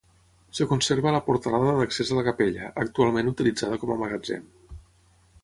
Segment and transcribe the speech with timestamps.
[0.55, 4.51] Es conserva la portalada d'accés a la capella, actualment utilitzada com a magatzem.